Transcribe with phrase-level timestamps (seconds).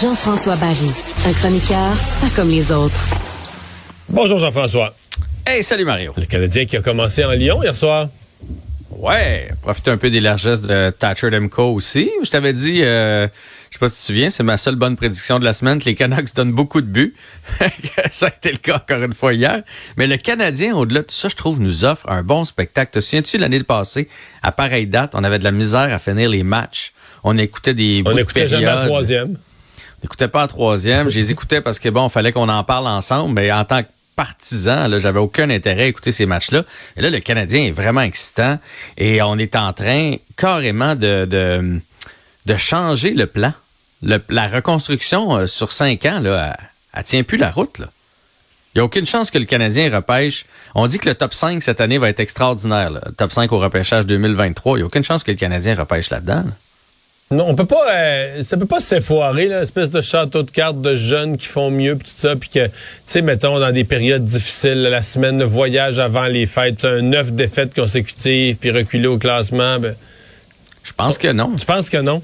[0.00, 0.90] Jean-François Barry,
[1.26, 2.94] un chroniqueur pas comme les autres.
[4.08, 4.94] Bonjour Jean-François.
[5.46, 6.14] Hey, salut Mario.
[6.16, 8.08] Le Canadien qui a commencé en Lyon hier soir.
[8.90, 12.10] Ouais, profiter un peu des largesses de Thatcher Demko aussi.
[12.24, 13.28] Je t'avais dit, euh,
[13.80, 15.94] pas si tu te souviens, c'est ma seule bonne prédiction de la semaine que les
[15.94, 17.14] Canucks donnent beaucoup de buts.
[18.10, 19.62] ça a été le cas encore une fois hier.
[19.96, 22.92] Mais le Canadien, au-delà de tout ça, je trouve, nous offre un bon spectacle.
[22.92, 24.08] Te souviens-tu l'année passée,
[24.42, 26.92] à pareille date, on avait de la misère à finir les matchs.
[27.24, 29.30] On écoutait des On écoutait jamais la troisième.
[29.32, 31.10] On n'écoutait pas la troisième.
[31.10, 33.82] Je les écoutais parce que bon, il fallait qu'on en parle ensemble, mais en tant
[33.82, 36.64] que partisan, là, j'avais aucun intérêt à écouter ces matchs-là.
[36.96, 38.58] Et là, le Canadien est vraiment excitant
[38.98, 41.80] et on est en train carrément de, de,
[42.46, 43.54] de changer le plan.
[44.02, 46.56] La reconstruction euh, sur cinq ans, là,
[46.94, 47.78] elle, tient plus la route.
[47.78, 47.86] Là.
[48.74, 50.46] Il n'y a aucune chance que le Canadien repêche.
[50.74, 52.90] On dit que le top 5 cette année va être extraordinaire.
[52.90, 54.76] Le top 5 au repêchage 2023.
[54.76, 56.34] Il n'y a aucune chance que le Canadien repêche là-dedans.
[56.34, 56.56] là dedans
[57.32, 60.80] non, on peut pas, euh, ça peut pas s'effoirer, là, espèce de château de cartes
[60.80, 62.72] de jeunes qui font mieux, pis tout ça, puis que, tu
[63.06, 67.30] sais, mettons, dans des périodes difficiles, la semaine de voyage avant les fêtes, un neuf
[67.30, 69.94] défaites consécutives, puis reculer au classement, ben,
[70.82, 71.52] Je pense que non.
[71.56, 72.20] Tu penses que non?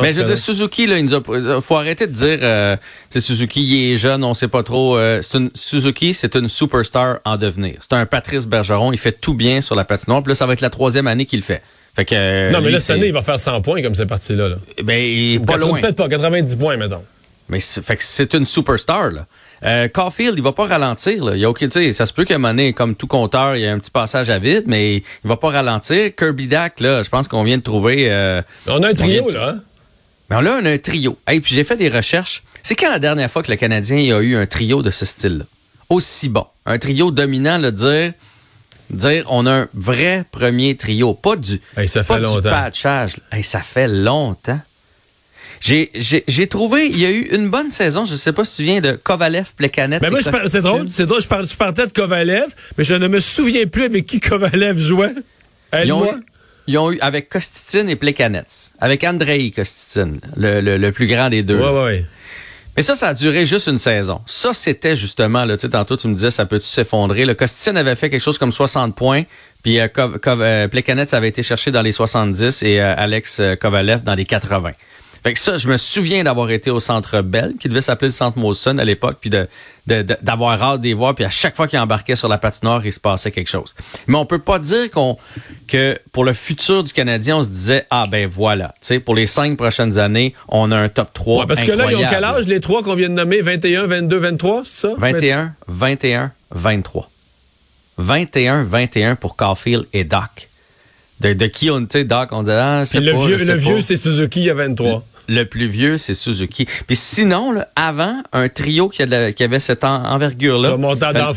[0.00, 2.76] Mais je veux dire, Suzuki, là, il nous a, faut arrêter de dire, euh,
[3.10, 4.96] Suzuki, il est jeune, on sait pas trop.
[4.96, 7.76] Euh, une, Suzuki, c'est une superstar en devenir.
[7.80, 10.52] C'est un Patrice Bergeron, il fait tout bien sur la patinoire, puis là, ça va
[10.52, 11.62] être la troisième année qu'il le fait.
[11.94, 14.34] Fait que, non, mais là, cette année, il va faire 100 points comme c'est parti
[14.34, 14.48] là.
[14.48, 14.56] là.
[14.82, 15.78] Ben, pas loin.
[15.78, 17.02] Peut-être pas, 90 points, mettons.
[17.48, 19.26] Mais fait que c'est une superstar, là.
[19.64, 21.24] Euh, Caulfield, il va pas ralentir.
[21.24, 21.36] Là.
[21.36, 23.62] Il y a aucun, ça se peut qu'à un moment donné, comme tout compteur, il
[23.62, 26.14] y a un petit passage à vide, mais il va pas ralentir.
[26.16, 28.10] Kirby Dack, là, je pense qu'on vient de trouver.
[28.10, 29.50] Euh, on a un trio, là.
[29.50, 29.60] Hein?
[30.32, 31.18] Mais là, on a un trio.
[31.30, 32.42] Et puis j'ai fait des recherches.
[32.62, 35.44] C'est quand la dernière fois que le Canadien a eu un trio de ce style-là?
[35.88, 36.46] Aussi bon.
[36.64, 38.12] Un trio dominant, le dire
[38.92, 42.50] dire on a un vrai premier trio, pas du, ça fait longtemps.
[42.50, 43.16] patchage.
[43.42, 44.60] ça fait longtemps.
[45.60, 48.62] J'ai trouvé, il y a eu une bonne saison, je ne sais pas si tu
[48.64, 50.00] viens de Kovalev, Plekanet.
[50.02, 53.66] Mais moi, c'est drôle, c'est drôle, je, partais de Kovalev, mais je ne me souviens
[53.66, 55.14] plus avec qui Kovalev jouait.
[55.72, 56.24] ont eu,
[56.66, 58.46] ils ont eu avec Kostitine et Plekanec,
[58.80, 61.58] avec Andrei Kostitine, le, le, plus grand des deux.
[61.58, 62.04] Ouais, ouais.
[62.76, 64.22] Mais ça, ça a duré juste une saison.
[64.26, 67.26] Ça, c'était justement, là, tantôt, tu me disais, ça peut-tu s'effondrer?
[67.26, 69.24] Le Costin avait fait quelque chose comme 60 points,
[69.62, 70.68] puis euh, euh
[71.12, 74.72] avait été cherché dans les 70 et euh, Alex euh, Kovalev dans les 80.
[75.22, 78.12] Fait que ça, je me souviens d'avoir été au Centre Bell, qui devait s'appeler le
[78.12, 79.46] Centre Molson à l'époque, puis de,
[79.86, 82.98] d'avoir hâte des voir, puis à chaque fois qu'il embarquait sur la patinoire, il se
[82.98, 83.74] passait quelque chose.
[84.08, 85.16] Mais on peut pas dire qu'on
[85.68, 89.14] que pour le futur du Canadien, on se disait ah ben voilà, tu sais, pour
[89.14, 92.24] les cinq prochaines années, on a un top 3 Parce que là, ils ont quel
[92.24, 93.42] âge les trois qu'on vient de nommer?
[93.42, 94.94] 21, 22, 23, c'est ça?
[94.98, 97.10] 21, 21, 23.
[97.98, 100.48] 21, 21 pour Caulfield et Doc.
[101.20, 103.80] De, de qui on, tu sais, Doc, on disait ah, c'est le vieux, le vieux,
[103.80, 105.04] c'est Suzuki, il y a 23.
[105.28, 106.66] Le plus vieux, c'est Suzuki.
[106.86, 110.68] Puis sinon, avant, un trio qui, avait cette envergure-là.
[110.68, 111.32] Tu remontais dans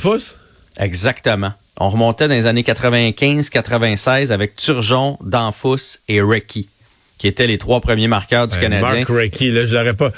[0.77, 1.53] Exactement.
[1.77, 6.69] On remontait dans les années 95-96 avec Turgeon, Danfous et Recky,
[7.17, 8.95] qui étaient les trois premiers marqueurs du Canadien.
[8.95, 10.11] Mark Recky, là, je l'aurais pas.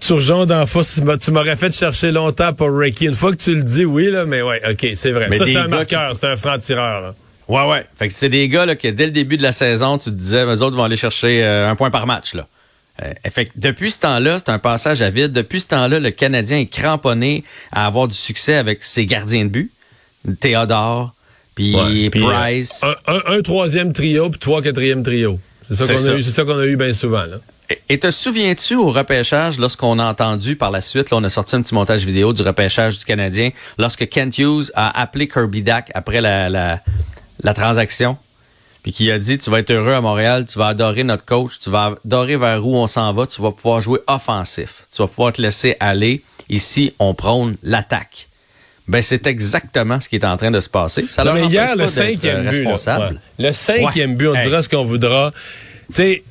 [0.00, 0.84] Turgeon, Danfous,
[1.20, 3.06] tu m'aurais fait chercher longtemps pour Recky.
[3.06, 5.30] Une fois que tu le dis, oui, là, mais ouais, OK, c'est vrai.
[5.32, 7.14] ça, c'est un marqueur, c'est un franc-tireur.
[7.48, 7.84] Ouais, ouais.
[7.96, 10.14] Fait que c'est des gars là, que dès le début de la saison, tu te
[10.14, 12.34] disais, eux autres vont aller chercher euh, un point par match.
[12.34, 12.46] Là.
[13.02, 15.32] Euh, depuis ce temps-là, c'est un passage à vide.
[15.32, 19.50] Depuis ce temps-là, le Canadien est cramponné à avoir du succès avec ses gardiens de
[19.50, 19.72] but.
[20.40, 21.12] Théodore,
[21.54, 22.82] puis Price.
[23.06, 25.38] un, troisième trio, puis trois quatrième trio.
[25.68, 27.24] C'est ça qu'on a eu, c'est ça qu'on a eu bien souvent.
[27.24, 27.36] Là.
[27.88, 31.56] Et te souviens-tu au repêchage, lorsqu'on a entendu par la suite, là, on a sorti
[31.56, 35.90] un petit montage vidéo du repêchage du Canadien, lorsque Kent Hughes a appelé Kirby Dack
[35.94, 36.80] après la, la,
[37.42, 38.18] la transaction?
[38.84, 41.58] Puis qui a dit tu vas être heureux à Montréal, tu vas adorer notre coach,
[41.58, 45.08] tu vas adorer vers où on s'en va, tu vas pouvoir jouer offensif, tu vas
[45.08, 46.22] pouvoir te laisser aller.
[46.50, 48.28] Ici, on prône l'attaque.
[48.86, 51.06] Ben, c'est exactement ce qui est en train de se passer.
[51.06, 52.68] Ça non, mais hier, le cinquième but,
[53.38, 55.32] le cinquième but, on dira ce qu'on voudra.
[55.88, 56.22] Tu sais,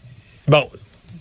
[0.47, 0.63] bon,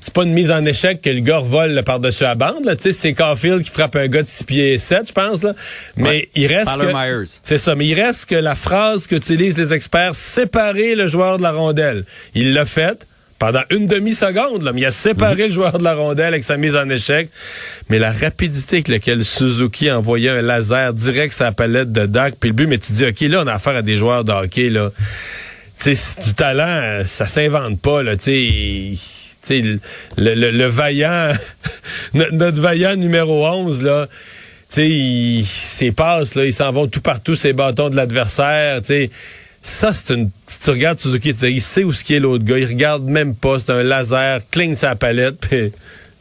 [0.03, 2.65] c'est pas une mise en échec que le gars vole par-dessus la bande.
[2.65, 2.75] Là.
[2.77, 5.45] C'est Caulfield qui frappe un gars de 6 pieds 7, je pense.
[5.45, 5.55] Là.
[5.97, 7.25] Mais il reste que...
[7.43, 11.43] C'est ça, mais il reste que la phrase qu'utilisent les experts, séparer le joueur de
[11.43, 12.05] la rondelle.
[12.35, 13.07] Il l'a fait
[13.39, 16.57] pendant une demi-seconde, là, mais il a séparé le joueur de la rondelle avec sa
[16.57, 17.29] mise en échec.
[17.89, 22.07] Mais la rapidité avec laquelle Suzuki a envoyé un laser direct sur la palette de
[22.07, 24.25] Dak, puis le but, mais tu dis, OK, là, on a affaire à des joueurs
[24.25, 24.91] de hockey, là.
[25.81, 29.79] Tu sais, du talent, ça s'invente pas, là, tu sais le,
[30.17, 31.33] le, vaillant,
[32.15, 34.09] notre vaillant numéro 11, là,
[34.73, 39.11] sais, ses passes, là, ils s'en vont tout partout, ces bâtons de l'adversaire, tu sais.
[39.65, 40.31] Ça, c'est une.
[40.49, 42.59] Si tu regardes Suzuki, il sait où ce qui est l'autre gars.
[42.59, 43.61] Il regarde même pas.
[43.61, 45.39] C'est un laser, cligne sa palette.
[45.49, 45.73] Puis...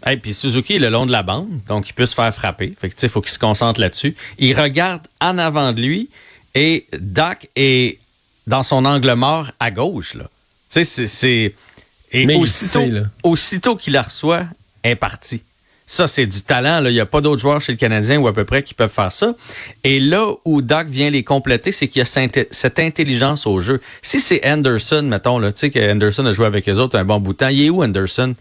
[0.08, 2.74] Et puis Suzuki est le long de la bande, donc il peut se faire frapper.
[2.80, 4.16] Fait que, il faut qu'il se concentre là-dessus.
[4.40, 6.10] Il regarde en avant de lui
[6.56, 8.00] et Doc est
[8.48, 10.16] dans son angle mort à gauche.
[10.16, 10.24] Là.
[10.72, 11.54] Tu sais, c'est.
[12.12, 12.86] Et Mais aussitôt,
[13.24, 14.44] aussitôt qu'il la reçoit,
[14.84, 15.44] est parti.
[15.92, 16.86] Ça, c'est du talent.
[16.86, 18.92] Il n'y a pas d'autres joueurs chez le Canadien ou à peu près qui peuvent
[18.92, 19.34] faire ça.
[19.84, 22.06] Et là où Doc vient les compléter, c'est qu'il y a
[22.52, 23.82] cette intelligence au jeu.
[24.02, 27.20] Si c'est Anderson, mettons, tu sais que Anderson a joué avec les autres un bon
[27.20, 28.36] bout de temps, il est où Anderson?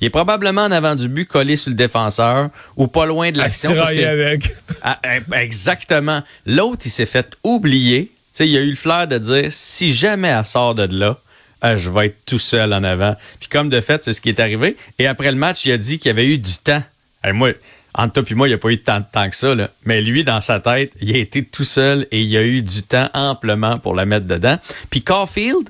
[0.00, 3.38] Il est probablement en avant du but, collé sur le défenseur ou pas loin de
[3.38, 3.70] l'action.
[3.80, 4.50] avec.
[4.82, 6.22] Ah, eh, exactement.
[6.46, 8.10] L'autre, il s'est fait oublier.
[8.32, 11.18] sais, il a eu le flair de dire si jamais elle sort de là,
[11.62, 13.16] ah, je vais être tout seul en avant.
[13.38, 14.76] Puis comme de fait, c'est ce qui est arrivé.
[14.98, 16.82] Et après le match, il a dit qu'il y avait eu du temps.
[17.26, 17.50] Et moi,
[17.94, 19.54] entre toi et moi, il n'y a pas eu tant de temps que ça.
[19.84, 22.82] Mais lui, dans sa tête, il a été tout seul et il a eu du
[22.82, 24.58] temps amplement pour la mettre dedans.
[24.90, 25.68] Puis Caulfield,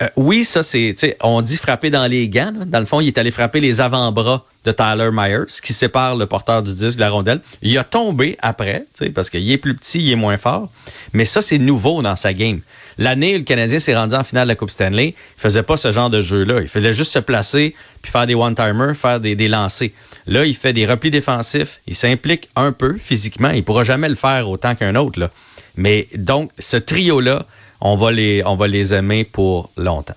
[0.00, 2.52] euh, oui, ça c'est, on dit frapper dans les gants.
[2.66, 6.26] Dans le fond, il est allé frapper les avant-bras de Tyler Myers, qui sépare le
[6.26, 7.40] porteur du disque de la rondelle.
[7.62, 8.84] Il a tombé après,
[9.14, 10.70] parce qu'il est plus petit, il est moins fort.
[11.12, 12.60] Mais ça, c'est nouveau dans sa game.
[12.98, 15.76] L'année où le Canadien s'est rendu en finale de la Coupe Stanley, il faisait pas
[15.76, 16.60] ce genre de jeu-là.
[16.60, 19.90] Il faisait juste se placer, puis faire des one-timers, faire des, des lancers.
[20.26, 21.80] Là, il fait des replis défensifs.
[21.86, 23.50] Il s'implique un peu physiquement.
[23.50, 25.18] Il pourra jamais le faire autant qu'un autre.
[25.18, 25.30] Là.
[25.76, 27.46] Mais donc, ce trio-là,
[27.80, 30.14] on va les, on va les aimer pour longtemps.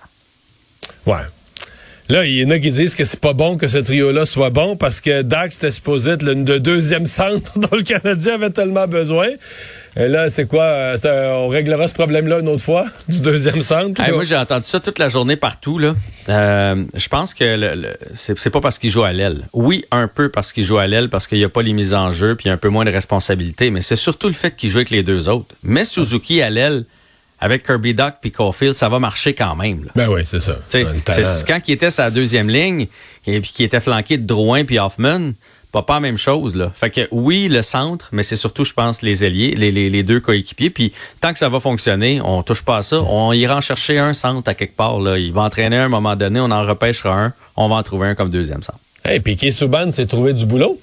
[1.06, 1.22] Ouais.
[2.08, 4.50] Là, il y en a qui disent que c'est pas bon que ce trio-là soit
[4.50, 8.86] bon parce que Dax était supposé être le, deuxième centre dont le Canadien avait tellement
[8.86, 9.28] besoin.
[9.96, 10.62] Et là, c'est quoi?
[10.62, 14.02] Euh, on réglera ce problème-là une autre fois, du deuxième centre?
[14.10, 15.78] moi, j'ai entendu ça toute la journée partout.
[15.78, 15.94] Là.
[16.28, 19.48] Euh, je pense que le, c'est pas parce qu'il joue à l'aile.
[19.52, 21.94] Oui, un peu parce qu'il joue à l'aile, parce qu'il n'y a pas les mises
[21.94, 24.34] en jeu, puis il y a un peu moins de responsabilité, mais c'est surtout le
[24.34, 25.54] fait qu'il joue avec les deux autres.
[25.62, 26.84] Mais Suzuki à l'aile,
[27.42, 29.88] avec Kirby Duck puis Caulfield, ça va marcher quand même.
[29.96, 30.56] Ben oui, c'est ça.
[30.68, 30.86] C'est
[31.46, 32.86] quand il était sa deuxième ligne
[33.26, 35.32] et puis qui était flanqué de Drouin puis Hoffman,
[35.72, 36.70] pas pas la même chose là.
[36.72, 40.20] Fait que oui, le centre, mais c'est surtout je pense les ailiers, les, les, deux
[40.20, 43.60] coéquipiers puis tant que ça va fonctionner, on touche pas à ça, on ira en
[43.60, 46.50] chercher un centre à quelque part là, il va entraîner à un moment donné, on
[46.52, 48.78] en repêchera un, on va en trouver un comme deuxième centre.
[49.04, 50.78] Et hey, puis Souban s'est trouvé du boulot.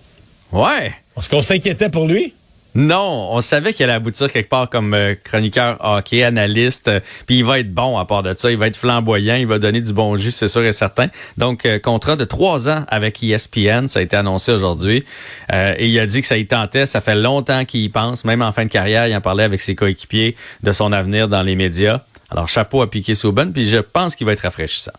[0.52, 0.94] Ouais.
[1.18, 2.34] Est-ce qu'on s'inquiétait pour lui
[2.76, 7.40] non, on savait qu'il allait aboutir quelque part comme euh, chroniqueur hockey, analyste, euh, puis
[7.40, 9.82] il va être bon à part de ça, il va être flamboyant, il va donner
[9.82, 11.08] du bon jus, c'est sûr et certain.
[11.38, 15.04] Donc, euh, contrat de trois ans avec ESPN, ça a été annoncé aujourd'hui,
[15.52, 18.42] et il a dit que ça y tentait, ça fait longtemps qu'il y pense, même
[18.42, 21.56] en fin de carrière, il en parlait avec ses coéquipiers de son avenir dans les
[21.56, 22.02] médias.
[22.30, 24.92] Alors, chapeau à piquer Souben, puis je pense qu'il va être rafraîchissant.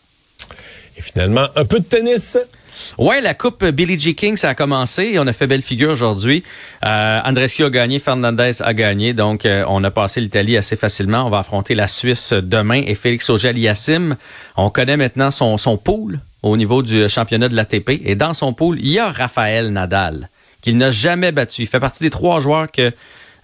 [1.00, 2.36] Et finalement, un peu de tennis.
[2.98, 4.14] Ouais, la Coupe Billie G.
[4.14, 5.18] King, ça a commencé.
[5.18, 6.44] On a fait belle figure aujourd'hui.
[6.84, 9.14] Euh, Andrescu a gagné, Fernandez a gagné.
[9.14, 11.24] Donc, euh, on a passé l'Italie assez facilement.
[11.24, 12.82] On va affronter la Suisse demain.
[12.86, 14.16] Et Félix Auger-Aliassime,
[14.58, 18.02] on connaît maintenant son, son pool au niveau du championnat de l'ATP.
[18.04, 20.28] Et dans son pool, il y a Raphaël Nadal,
[20.60, 21.62] qu'il n'a jamais battu.
[21.62, 22.92] Il fait partie des trois joueurs que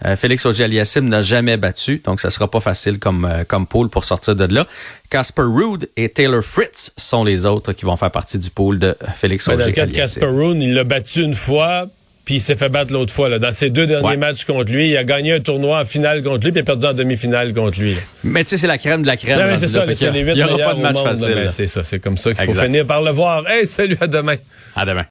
[0.05, 3.89] euh, Félix Auger-Aliassime n'a jamais battu, donc ça sera pas facile comme, euh, comme pool
[3.89, 4.67] pour sortir de là.
[5.11, 8.95] Casper Ruud et Taylor Fritz sont les autres qui vont faire partie du pool de
[9.15, 9.75] Félix Auger-Aliassime.
[9.75, 11.87] Dans le cas de Casper Ruud, il l'a battu une fois,
[12.27, 13.29] puis il s'est fait battre l'autre fois.
[13.29, 13.39] Là.
[13.39, 16.45] Dans ses deux derniers matchs contre lui, il a gagné un tournoi en finale contre
[16.45, 17.97] lui, puis il a perdu en demi-finale contre lui.
[18.25, 19.39] Mais tu sais, c'est la crème de la crème.
[19.39, 21.47] Non, c'est ça, c'est les huit meilleurs pas de match facile.
[21.51, 23.49] C'est ça, c'est comme ça qu'il faut finir par le voir.
[23.49, 24.37] Hey, salut, à demain.
[24.75, 25.05] À demain.